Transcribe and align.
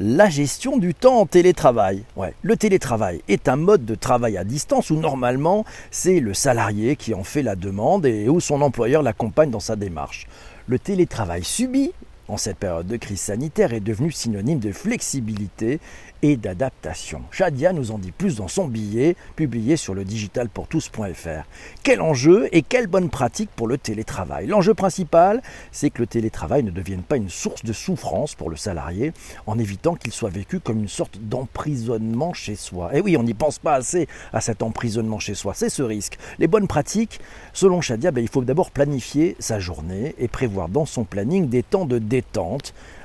la 0.00 0.28
gestion 0.28 0.76
du 0.76 0.94
temps 0.94 1.18
en 1.18 1.26
télétravail. 1.26 2.04
Le 2.42 2.56
télétravail 2.56 3.20
est 3.28 3.48
un 3.48 3.56
mode 3.56 3.84
de 3.84 3.94
travail 3.94 4.36
à 4.36 4.44
distance 4.44 4.90
où 4.90 4.96
normalement 4.96 5.64
c'est 5.90 6.20
le 6.20 6.34
salarié 6.34 6.96
qui 6.96 7.14
en 7.14 7.24
fait 7.24 7.42
la 7.42 7.56
demande 7.56 8.06
et 8.06 8.28
où 8.28 8.40
son 8.40 8.62
employeur 8.62 9.02
l'accompagne 9.02 9.50
dans 9.50 9.60
sa 9.60 9.76
démarche. 9.76 10.26
Le 10.68 10.78
télétravail 10.78 11.42
subi 11.42 11.92
en 12.28 12.36
cette 12.36 12.58
période 12.58 12.86
de 12.86 12.96
crise 12.96 13.20
sanitaire 13.20 13.72
est 13.72 13.80
devenu 13.80 14.12
synonyme 14.12 14.58
de 14.58 14.72
flexibilité 14.72 15.80
et 16.22 16.36
d'adaptation. 16.36 17.22
Shadia 17.30 17.72
nous 17.72 17.90
en 17.90 17.98
dit 17.98 18.10
plus 18.10 18.36
dans 18.36 18.48
son 18.48 18.66
billet 18.66 19.16
publié 19.36 19.76
sur 19.76 19.94
le 19.94 20.04
digitalpourtous.fr. 20.04 21.46
Quel 21.82 22.00
enjeu 22.00 22.48
et 22.52 22.62
quelle 22.62 22.88
bonne 22.88 23.08
pratique 23.08 23.50
pour 23.54 23.68
le 23.68 23.78
télétravail? 23.78 24.46
L'enjeu 24.46 24.74
principal, 24.74 25.42
c'est 25.70 25.90
que 25.90 26.00
le 26.00 26.06
télétravail 26.06 26.62
ne 26.64 26.70
devienne 26.70 27.02
pas 27.02 27.16
une 27.16 27.28
source 27.30 27.64
de 27.64 27.72
souffrance 27.72 28.34
pour 28.34 28.50
le 28.50 28.56
salarié 28.56 29.12
en 29.46 29.58
évitant 29.58 29.94
qu'il 29.94 30.12
soit 30.12 30.30
vécu 30.30 30.60
comme 30.60 30.80
une 30.80 30.88
sorte 30.88 31.18
d'emprisonnement 31.18 32.34
chez 32.34 32.56
soi. 32.56 32.94
Et 32.96 33.00
oui, 33.00 33.16
on 33.16 33.22
n'y 33.22 33.34
pense 33.34 33.58
pas 33.58 33.74
assez 33.74 34.08
à 34.32 34.40
cet 34.40 34.62
emprisonnement 34.62 35.18
chez 35.18 35.34
soi, 35.34 35.54
c'est 35.54 35.68
ce 35.68 35.82
risque. 35.82 36.18
Les 36.38 36.48
bonnes 36.48 36.68
pratiques, 36.68 37.20
selon 37.52 37.80
Shadia, 37.80 38.10
ben, 38.10 38.22
il 38.22 38.28
faut 38.28 38.42
d'abord 38.42 38.70
planifier 38.70 39.36
sa 39.38 39.60
journée 39.60 40.14
et 40.18 40.28
prévoir 40.28 40.68
dans 40.68 40.86
son 40.86 41.04
planning 41.04 41.48
des 41.48 41.62
temps 41.62 41.84
de 41.84 41.98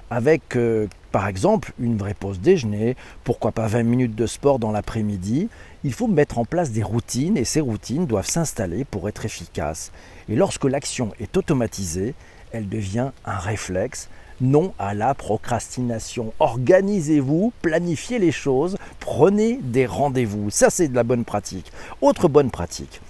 avec 0.10 0.56
euh, 0.56 0.88
par 1.12 1.28
exemple 1.28 1.74
une 1.80 1.98
vraie 1.98 2.14
pause 2.14 2.40
déjeuner, 2.40 2.96
pourquoi 3.24 3.52
pas 3.52 3.68
20 3.68 3.84
minutes 3.84 4.16
de 4.16 4.28
sport 4.28 4.60
dans 4.60 4.72
l'après-midi. 4.72 5.50
Il 5.84 5.94
faut 5.94 6.08
mettre 6.08 6.38
en 6.38 6.46
place 6.46 6.72
des 6.72 6.84
routines 6.84 7.38
et 7.38 7.46
ces 7.46 7.62
routines 7.62 8.06
doivent 8.06 8.28
s'installer 8.28 8.86
pour 8.86 9.10
être 9.10 9.26
efficaces. 9.26 9.92
Et 10.30 10.36
lorsque 10.36 10.66
l'action 10.66 11.12
est 11.20 11.36
automatisée, 11.36 12.14
elle 12.52 12.70
devient 12.70 13.10
un 13.26 13.38
réflexe. 13.38 14.10
Non 14.42 14.74
à 14.78 14.94
la 14.94 15.14
procrastination. 15.14 16.34
Organisez-vous, 16.40 17.54
planifiez 17.62 18.20
les 18.20 18.32
choses, 18.32 18.78
prenez 19.00 19.60
des 19.62 19.86
rendez-vous. 19.86 20.50
Ça, 20.50 20.70
c'est 20.70 20.88
de 20.88 20.96
la 20.96 21.04
bonne 21.04 21.24
pratique. 21.24 21.72
Autre 22.02 22.28
bonne 22.28 22.50
pratique, 22.52 23.02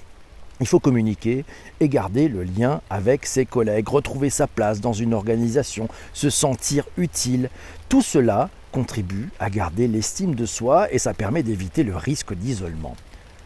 il 0.59 0.67
faut 0.67 0.79
communiquer 0.79 1.45
et 1.79 1.89
garder 1.89 2.27
le 2.27 2.43
lien 2.43 2.81
avec 2.89 3.25
ses 3.25 3.45
collègues, 3.45 3.89
retrouver 3.89 4.29
sa 4.29 4.47
place 4.47 4.81
dans 4.81 4.93
une 4.93 5.13
organisation, 5.13 5.87
se 6.13 6.29
sentir 6.29 6.85
utile. 6.97 7.49
Tout 7.89 8.01
cela 8.01 8.49
contribue 8.71 9.29
à 9.39 9.49
garder 9.49 9.87
l'estime 9.87 10.35
de 10.35 10.45
soi 10.45 10.91
et 10.93 10.99
ça 10.99 11.13
permet 11.13 11.43
d'éviter 11.43 11.83
le 11.83 11.95
risque 11.95 12.33
d'isolement. 12.33 12.95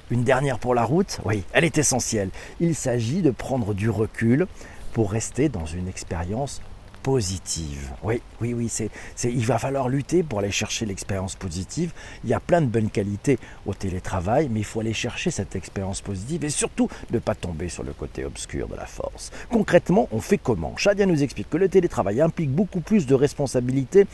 Une 0.09 0.23
dernière 0.23 0.59
pour 0.59 0.73
la 0.73 0.85
route, 0.85 1.19
oui, 1.25 1.43
elle 1.51 1.65
est 1.65 1.77
essentielle. 1.77 2.29
Il 2.59 2.75
s'agit 2.75 3.21
de 3.21 3.31
prendre 3.31 3.73
du 3.73 3.89
recul 3.89 4.47
pour 4.93 5.11
rester 5.11 5.49
dans 5.49 5.65
une 5.65 5.87
expérience 5.87 6.61
positive. 6.97 7.91
Oui, 8.03 8.21
oui, 8.41 8.53
oui, 8.53 8.69
c'est, 8.69 8.89
il 9.23 9.45
va 9.45 9.57
falloir 9.59 9.89
lutter 9.89 10.23
pour 10.23 10.39
aller 10.39 10.51
chercher 10.51 10.85
l'expérience 10.85 11.35
positive. 11.35 11.93
Il 12.23 12.29
y 12.29 12.33
a 12.33 12.39
plein 12.39 12.61
de 12.61 12.67
bonnes 12.67 12.89
qualités 12.89 13.39
au 13.65 13.73
télétravail, 13.73 14.49
mais 14.51 14.59
il 14.59 14.65
faut 14.65 14.79
aller 14.79 14.93
chercher 14.93 15.31
cette 15.31 15.55
expérience 15.55 16.01
positive 16.01 16.43
et 16.43 16.49
surtout 16.49 16.89
ne 17.11 17.19
pas 17.19 17.35
tomber 17.35 17.69
sur 17.69 17.83
le 17.83 17.93
côté 17.93 18.25
obscur 18.25 18.67
de 18.67 18.75
la 18.75 18.85
force. 18.85 19.31
Concrètement, 19.49 20.07
on 20.11 20.19
fait 20.19 20.37
comment? 20.37 20.75
Shadia 20.77 21.05
nous 21.05 21.23
explique 21.23 21.49
que 21.49 21.57
le 21.57 21.69
télétravail 21.69 22.21
implique 22.21 22.51
beaucoup 22.51 22.81
plus 22.81 23.05
de 23.05 23.15
responsabilités 23.15 24.07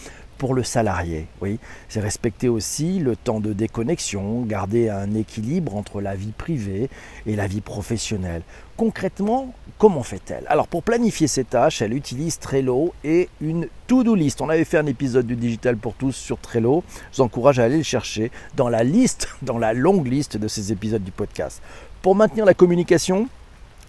pour 0.44 0.56
le 0.56 0.64
salarié. 0.64 1.28
Oui, 1.42 1.58
c'est 1.88 2.02
respecter 2.02 2.50
aussi 2.50 3.00
le 3.00 3.16
temps 3.16 3.40
de 3.40 3.54
déconnexion, 3.54 4.42
garder 4.42 4.90
un 4.90 5.16
équilibre 5.16 5.74
entre 5.78 6.02
la 6.02 6.16
vie 6.16 6.34
privée 6.38 6.90
et 7.26 7.38
la 7.38 7.48
vie 7.48 7.62
professionnelle. 7.62 8.42
Concrètement, 8.76 9.54
comment 9.78 10.04
fait-elle? 10.04 10.44
Alors 10.50 10.68
pour 10.68 10.84
planifier 10.84 11.28
ses 11.28 11.46
tâches, 11.46 11.82
elle 11.82 11.94
utilise 11.94 12.40
Trello 12.40 12.94
et 13.06 13.30
une 13.40 13.68
to-do 13.88 14.16
list. 14.16 14.42
On 14.42 14.50
avait 14.50 14.66
fait 14.66 14.78
un 14.78 14.86
épisode 14.86 15.28
du 15.28 15.38
Digital 15.38 15.78
pour 15.78 15.94
tous 15.94 16.12
sur 16.12 16.38
Trello. 16.40 16.84
Je 17.14 17.18
vous 17.20 17.24
encourage 17.24 17.60
à 17.60 17.64
aller 17.64 17.78
le 17.78 17.84
chercher 17.84 18.30
dans 18.58 18.68
la 18.68 18.84
liste, 18.84 19.30
dans 19.44 19.58
la 19.58 19.72
longue 19.72 20.08
liste 20.08 20.36
de 20.36 20.50
ces 20.50 20.74
épisodes 20.74 21.06
du 21.06 21.12
podcast. 21.12 21.62
Pour 22.02 22.16
maintenir 22.16 22.44
la 22.44 22.54
communication, 22.54 23.30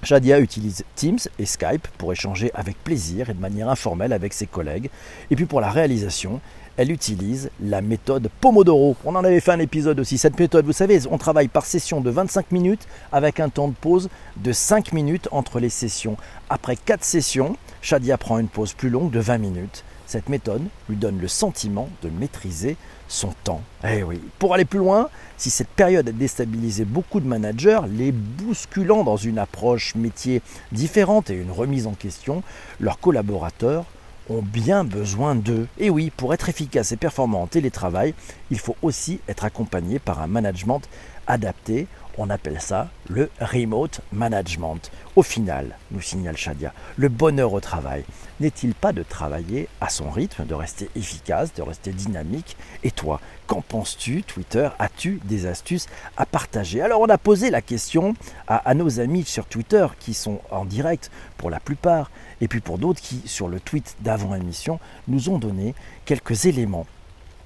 Shadia 0.04 0.38
utilise 0.38 0.84
Teams 0.94 1.18
et 1.38 1.46
Skype 1.46 1.88
pour 1.98 2.12
échanger 2.12 2.50
avec 2.54 2.76
plaisir 2.84 3.30
et 3.30 3.34
de 3.34 3.40
manière 3.40 3.68
informelle 3.68 4.12
avec 4.12 4.32
ses 4.32 4.46
collègues. 4.46 4.90
Et 5.30 5.36
puis 5.36 5.46
pour 5.46 5.60
la 5.60 5.70
réalisation, 5.70 6.40
elle 6.76 6.90
utilise 6.90 7.50
la 7.62 7.80
méthode 7.80 8.28
Pomodoro. 8.40 8.96
On 9.04 9.14
en 9.14 9.24
avait 9.24 9.40
fait 9.40 9.52
un 9.52 9.60
épisode 9.60 10.00
aussi. 10.00 10.18
Cette 10.18 10.38
méthode, 10.38 10.66
vous 10.66 10.72
savez, 10.72 11.00
on 11.10 11.18
travaille 11.18 11.48
par 11.48 11.64
session 11.64 12.00
de 12.00 12.10
25 12.10 12.50
minutes 12.52 12.86
avec 13.12 13.40
un 13.40 13.48
temps 13.48 13.68
de 13.68 13.74
pause 13.74 14.08
de 14.36 14.52
5 14.52 14.92
minutes 14.92 15.28
entre 15.30 15.60
les 15.60 15.70
sessions. 15.70 16.16
Après 16.50 16.76
4 16.76 17.04
sessions, 17.04 17.56
Shadia 17.80 18.18
prend 18.18 18.38
une 18.38 18.48
pause 18.48 18.72
plus 18.72 18.90
longue 18.90 19.10
de 19.10 19.20
20 19.20 19.38
minutes. 19.38 19.84
Cette 20.06 20.28
méthode 20.28 20.62
lui 20.88 20.96
donne 20.96 21.18
le 21.18 21.28
sentiment 21.28 21.88
de 22.02 22.10
maîtriser 22.10 22.76
son 23.08 23.32
temps. 23.44 23.62
Eh 23.84 24.02
oui. 24.02 24.20
Pour 24.38 24.54
aller 24.54 24.64
plus 24.64 24.78
loin, 24.78 25.08
si 25.36 25.50
cette 25.50 25.68
période 25.68 26.08
a 26.08 26.12
déstabilisé 26.12 26.84
beaucoup 26.84 27.20
de 27.20 27.26
managers, 27.26 27.80
les 27.88 28.12
bousculant 28.12 29.04
dans 29.04 29.16
une 29.16 29.38
approche 29.38 29.94
métier 29.94 30.42
différente 30.72 31.30
et 31.30 31.34
une 31.34 31.50
remise 31.50 31.86
en 31.86 31.94
question, 31.94 32.42
leurs 32.80 33.00
collaborateurs 33.00 33.84
ont 34.30 34.42
bien 34.42 34.84
besoin 34.84 35.34
d'eux. 35.34 35.66
Et 35.78 35.90
oui, 35.90 36.10
pour 36.16 36.32
être 36.34 36.48
efficace 36.48 36.92
et 36.92 36.96
performant 36.96 37.42
en 37.42 37.46
télétravail, 37.46 38.14
il 38.50 38.58
faut 38.58 38.76
aussi 38.82 39.20
être 39.28 39.44
accompagné 39.44 39.98
par 39.98 40.20
un 40.20 40.26
management 40.26 40.80
adapté 41.26 41.86
on 42.18 42.30
appelle 42.30 42.60
ça 42.60 42.88
le 43.08 43.30
remote 43.40 44.00
management. 44.12 44.90
Au 45.16 45.22
final, 45.22 45.76
nous 45.90 46.00
signale 46.00 46.36
Shadia, 46.36 46.72
le 46.96 47.08
bonheur 47.08 47.52
au 47.52 47.60
travail 47.60 48.04
n'est-il 48.40 48.74
pas 48.74 48.92
de 48.92 49.02
travailler 49.02 49.68
à 49.80 49.88
son 49.88 50.10
rythme, 50.10 50.44
de 50.44 50.54
rester 50.54 50.90
efficace, 50.96 51.54
de 51.54 51.62
rester 51.62 51.92
dynamique? 51.92 52.56
Et 52.82 52.90
toi, 52.90 53.20
qu'en 53.46 53.60
penses-tu 53.60 54.22
Twitter, 54.22 54.68
as-tu 54.78 55.20
des 55.24 55.46
astuces 55.46 55.86
à 56.16 56.26
partager? 56.26 56.80
Alors 56.80 57.00
on 57.00 57.08
a 57.08 57.18
posé 57.18 57.50
la 57.50 57.62
question 57.62 58.14
à, 58.48 58.56
à, 58.56 58.74
nos 58.74 59.00
amis 59.00 59.24
sur 59.24 59.46
Twitter 59.46 59.86
qui 60.00 60.14
sont 60.14 60.40
en 60.50 60.64
direct 60.64 61.10
pour 61.36 61.50
la 61.50 61.60
plupart, 61.60 62.10
et 62.40 62.48
puis 62.48 62.60
pour 62.60 62.78
d'autres 62.78 63.00
qui, 63.00 63.22
sur 63.26 63.48
le 63.48 63.60
tweet 63.60 63.96
d'avant-émission, 64.00 64.80
nous 65.08 65.28
ont 65.28 65.38
donné 65.38 65.74
quelques 66.04 66.46
éléments 66.46 66.86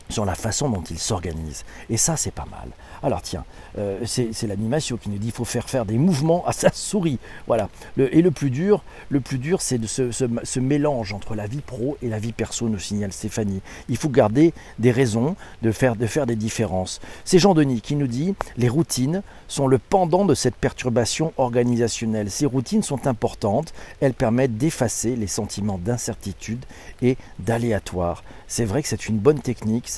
sur 0.09 0.25
la 0.25 0.35
façon 0.35 0.69
dont 0.69 0.83
ils 0.83 0.99
s'organisent. 0.99 1.65
Et 1.91 1.97
ça, 1.97 2.17
c'est 2.17 2.31
pas 2.31 2.47
mal. 2.51 2.69
Alors 3.03 3.23
tiens, 3.23 3.45
euh, 3.79 4.01
c'est 4.05 4.47
l'animation 4.47 4.97
qui 4.97 5.09
nous 5.09 5.19
dit 5.19 5.27
qu'il 5.27 5.35
faut 5.35 5.45
faire 5.45 5.69
faire 5.69 5.85
des 5.85 5.99
mouvements 5.99 6.47
à 6.47 6.53
sa 6.53 6.71
souris. 6.73 7.19
Voilà. 7.47 7.69
et 7.97 8.23
le 8.23 8.31
plus 8.31 8.51
dur, 8.51 8.83
le 9.09 9.21
plus 9.21 9.39
dur, 9.39 9.61
c'est 9.61 9.79
de 9.79 9.87
ce, 9.87 10.59
mélange 10.59 11.13
entre 11.13 11.35
la 11.35 11.47
vie 11.47 11.61
pro 11.61 11.97
et 12.03 12.09
la 12.09 12.19
vie 12.19 12.33
perso, 12.33 12.69
nous 12.69 12.79
signale 12.79 13.13
Stéphanie. 13.13 13.61
Il 13.89 13.97
faut 13.97 14.09
garder 14.09 14.53
des 14.79 14.91
raisons 14.91 15.37
de 15.63 15.71
faire, 15.71 15.97
de 15.97 16.07
faire 16.07 16.27
des 16.27 16.37
différences. 16.37 17.01
C'est 17.25 17.39
Jean 17.39 17.55
Denis 17.55 17.81
qui 17.81 17.95
nous 17.95 18.07
dit 18.07 18.35
les 18.57 18.69
routines 18.69 19.23
sont 19.47 19.67
le 19.67 19.79
pendant 19.79 20.25
de 20.25 20.35
cette 20.35 20.57
perturbation 20.57 21.33
organisationnelle. 21.37 22.31
Ces 22.31 22.47
routines 22.47 22.83
sont 22.83 23.07
importantes. 23.07 23.73
Elles 24.01 24.15
permettent 24.15 24.59
d'effacer 24.59 25.17
les 25.17 25.27
sentiments 25.27 25.79
d'incertitude 25.79 26.65
et 27.03 27.17
d'aléatoire. 27.39 28.25
C'est 28.47 28.65
vrai 28.65 28.83
que 28.83 28.89
c'est 28.89 29.09
une 29.09 29.19
bonne 29.19 29.41
technique, 29.41 29.89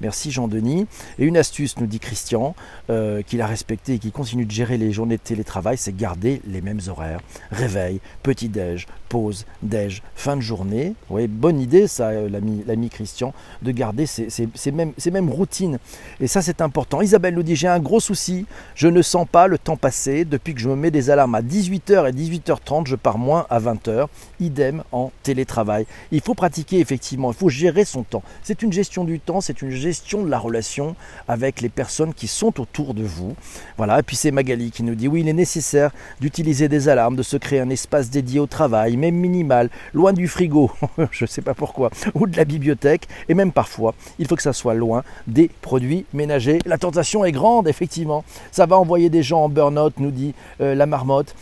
Merci 0.00 0.30
Jean-Denis. 0.30 0.86
Et 1.18 1.24
une 1.24 1.36
astuce, 1.36 1.78
nous 1.78 1.86
dit 1.86 2.00
Christian, 2.00 2.54
euh, 2.88 3.22
qu'il 3.22 3.40
a 3.42 3.46
respecté 3.46 3.94
et 3.94 3.98
qui 3.98 4.12
continue 4.12 4.44
de 4.44 4.50
gérer 4.50 4.78
les 4.78 4.92
journées 4.92 5.16
de 5.16 5.22
télétravail, 5.22 5.76
c'est 5.76 5.96
garder 5.96 6.40
les 6.46 6.60
mêmes 6.60 6.80
horaires. 6.88 7.20
Réveil, 7.50 8.00
petit-déj, 8.22 8.86
pause, 9.08 9.46
déj, 9.62 10.02
fin 10.14 10.36
de 10.36 10.40
journée. 10.40 10.94
Oui, 11.10 11.26
bonne 11.26 11.60
idée, 11.60 11.86
ça, 11.86 12.08
euh, 12.08 12.28
l'ami 12.66 12.88
Christian, 12.90 13.34
de 13.62 13.70
garder 13.72 14.06
ces, 14.06 14.72
mêmes, 14.72 14.92
ces 14.96 15.10
mêmes 15.10 15.28
routines. 15.28 15.78
Et 16.20 16.26
ça, 16.26 16.42
c'est 16.42 16.60
important. 16.60 17.00
Isabelle 17.00 17.34
nous 17.34 17.42
dit 17.42 17.56
J'ai 17.56 17.68
un 17.68 17.80
gros 17.80 18.00
souci. 18.00 18.46
Je 18.74 18.88
ne 18.88 19.02
sens 19.02 19.26
pas 19.30 19.46
le 19.46 19.58
temps 19.58 19.76
passer. 19.76 20.24
Depuis 20.24 20.54
que 20.54 20.60
je 20.60 20.68
me 20.68 20.76
mets 20.76 20.90
des 20.90 21.10
alarmes 21.10 21.34
à 21.34 21.42
18h 21.42 22.08
et 22.08 22.12
18h30, 22.12 22.86
je 22.86 22.96
pars 22.96 23.18
moins 23.18 23.46
à 23.50 23.60
20h. 23.60 24.06
Idem 24.40 24.82
en 24.92 25.10
télétravail. 25.22 25.86
Il 26.12 26.20
faut 26.20 26.34
pratiquer, 26.34 26.78
effectivement. 26.78 27.32
Il 27.32 27.36
faut 27.36 27.48
gérer 27.48 27.84
son 27.84 28.02
temps. 28.02 28.22
C'est 28.42 28.62
une 28.62 28.72
gestion 28.72 29.04
du 29.04 29.20
temps, 29.20 29.40
c'est 29.50 29.62
une 29.62 29.72
gestion 29.72 30.22
de 30.22 30.30
la 30.30 30.38
relation 30.38 30.94
avec 31.26 31.60
les 31.60 31.68
personnes 31.68 32.14
qui 32.14 32.28
sont 32.28 32.60
autour 32.60 32.94
de 32.94 33.02
vous. 33.02 33.34
Voilà, 33.78 33.98
et 33.98 34.02
puis 34.04 34.14
c'est 34.14 34.30
Magali 34.30 34.70
qui 34.70 34.84
nous 34.84 34.94
dit 34.94 35.08
oui, 35.08 35.22
il 35.22 35.28
est 35.28 35.32
nécessaire 35.32 35.90
d'utiliser 36.20 36.68
des 36.68 36.88
alarmes, 36.88 37.16
de 37.16 37.24
se 37.24 37.36
créer 37.36 37.58
un 37.58 37.68
espace 37.68 38.10
dédié 38.10 38.38
au 38.38 38.46
travail, 38.46 38.96
même 38.96 39.16
minimal, 39.16 39.68
loin 39.92 40.12
du 40.12 40.28
frigo, 40.28 40.70
je 41.10 41.24
ne 41.24 41.26
sais 41.26 41.42
pas 41.42 41.54
pourquoi, 41.54 41.90
ou 42.14 42.28
de 42.28 42.36
la 42.36 42.44
bibliothèque, 42.44 43.08
et 43.28 43.34
même 43.34 43.50
parfois, 43.50 43.96
il 44.20 44.28
faut 44.28 44.36
que 44.36 44.42
ça 44.42 44.52
soit 44.52 44.74
loin 44.74 45.02
des 45.26 45.50
produits 45.62 46.06
ménagers. 46.12 46.60
La 46.64 46.78
tentation 46.78 47.24
est 47.24 47.32
grande, 47.32 47.66
effectivement. 47.66 48.22
Ça 48.52 48.66
va 48.66 48.78
envoyer 48.78 49.10
des 49.10 49.24
gens 49.24 49.42
en 49.42 49.48
burn-out, 49.48 49.94
nous 49.98 50.12
dit 50.12 50.32
euh, 50.60 50.76
la 50.76 50.86
marmotte. 50.86 51.34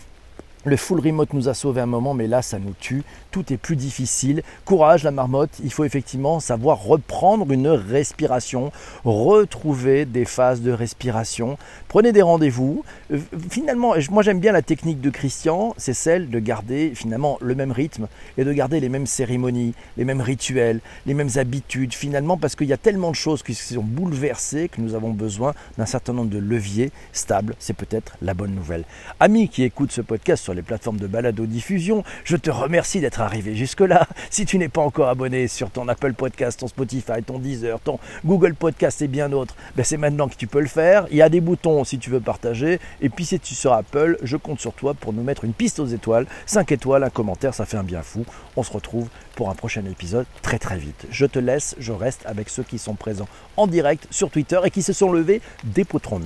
Le 0.69 0.77
full 0.77 1.01
remote 1.01 1.33
nous 1.33 1.49
a 1.49 1.55
sauvé 1.55 1.81
un 1.81 1.87
moment, 1.87 2.13
mais 2.13 2.27
là, 2.27 2.43
ça 2.43 2.59
nous 2.59 2.75
tue. 2.79 3.03
Tout 3.31 3.55
est 3.55 3.57
plus 3.57 3.75
difficile. 3.75 4.43
Courage, 4.67 5.03
la 5.03 5.11
marmotte. 5.11 5.61
Il 5.65 5.73
faut 5.73 5.85
effectivement 5.85 6.41
savoir 6.41 6.83
reprendre 6.83 7.51
une 7.51 7.69
respiration, 7.69 8.71
retrouver 9.03 10.05
des 10.05 10.27
phases 10.27 10.61
de 10.61 10.71
respiration. 10.71 11.57
Prenez 11.89 12.13
des 12.13 12.21
rendez-vous. 12.21 12.85
Euh, 13.11 13.19
finalement, 13.49 13.95
moi, 14.11 14.23
j'aime 14.23 14.41
bien 14.41 14.53
la 14.53 14.61
technique 14.61 15.01
de 15.01 15.09
Christian. 15.09 15.73
C'est 15.79 15.95
celle 15.95 16.29
de 16.29 16.39
garder 16.39 16.93
finalement 16.95 17.39
le 17.41 17.55
même 17.55 17.73
rythme 17.73 18.07
et 18.37 18.45
de 18.45 18.53
garder 18.53 18.79
les 18.79 18.91
mêmes 18.91 19.07
cérémonies, 19.07 19.73
les 19.97 20.05
mêmes 20.05 20.21
rituels, 20.21 20.81
les 21.07 21.15
mêmes 21.15 21.31
habitudes. 21.37 21.95
Finalement, 21.95 22.37
parce 22.37 22.57
qu'il 22.57 22.69
y 22.69 22.75
a 22.75 22.77
tellement 22.77 23.11
de 23.11 23.17
choses 23.17 23.43
qui 23.43 23.55
sont 23.55 23.83
bouleversées 23.83 24.69
que 24.69 24.83
nous 24.83 24.95
avons 24.95 25.13
besoin 25.13 25.55
d'un 25.79 25.87
certain 25.87 26.13
nombre 26.13 26.29
de 26.29 26.39
leviers 26.39 26.93
stables. 27.15 27.55
C'est 27.59 27.75
peut-être 27.75 28.19
la 28.21 28.35
bonne 28.35 28.55
nouvelle. 28.55 28.85
Amis 29.19 29.49
qui 29.49 29.63
écoutent 29.63 29.93
ce 29.93 30.03
podcast 30.03 30.45
sur 30.45 30.58
les 30.59 30.63
plateformes 30.63 30.99
de 30.99 31.07
balado-diffusion. 31.07 32.03
Je 32.25 32.37
te 32.37 32.51
remercie 32.51 33.01
d'être 33.01 33.21
arrivé 33.21 33.55
jusque-là. 33.55 34.09
Si 34.29 34.45
tu 34.45 34.59
n'es 34.59 34.69
pas 34.69 34.83
encore 34.83 35.09
abonné 35.09 35.47
sur 35.47 35.71
ton 35.71 35.87
Apple 35.87 36.15
Podcast, 36.15 36.59
ton 36.61 36.67
Spotify, 36.67 37.23
ton 37.25 37.39
Deezer, 37.39 37.79
ton 37.81 38.01
Google 38.27 38.55
Podcast 38.55 39.01
et 39.01 39.09
bien 39.09 39.29
d'autres, 39.29 39.55
ben 39.77 39.85
c'est 39.85 39.97
maintenant 39.97 40.29
que 40.29 40.35
tu 40.35 40.49
peux 40.49 40.61
le 40.61 40.67
faire. 40.67 41.07
Il 41.11 41.17
y 41.17 41.23
a 41.23 41.29
des 41.29 41.41
boutons 41.41 41.85
si 41.85 41.99
tu 41.99 42.11
veux 42.11 42.21
partager. 42.21 42.81
Et 43.01 43.09
puis 43.09 43.25
si 43.25 43.39
tu 43.39 43.55
es 43.55 43.57
sur 43.57 43.73
Apple, 43.73 44.19
je 44.23 44.37
compte 44.37 44.61
sur 44.61 44.73
toi 44.73 44.95
pour 44.95 45.13
nous 45.13 45.23
mettre 45.23 45.45
une 45.45 45.55
piste 45.55 45.79
aux 45.79 45.87
étoiles, 45.87 46.27
5 46.47 46.73
étoiles, 46.73 47.05
un 47.05 47.11
commentaire, 47.11 47.55
ça 47.55 47.65
fait 47.65 47.77
un 47.77 47.85
bien 47.85 48.03
fou. 48.03 48.27
On 48.57 48.65
se 48.65 48.73
retrouve 48.73 49.09
pour 49.37 49.51
un 49.51 49.55
prochain 49.55 49.85
épisode 49.85 50.27
très 50.43 50.59
très 50.59 50.79
vite. 50.79 51.07
Je 51.11 51.27
te 51.27 51.39
laisse, 51.39 51.77
je 51.79 51.93
reste 51.93 52.27
avec 52.27 52.49
ceux 52.49 52.65
qui 52.65 52.79
sont 52.79 52.95
présents 52.95 53.29
en 53.57 53.69
direct 53.69 54.09
sur 54.11 54.31
Twitter 54.31 54.59
et 54.65 54.71
qui 54.71 54.83
se 54.83 54.93
sont 54.93 55.13
levés 55.13 55.41
des 55.63 55.85
potrons 55.85 56.19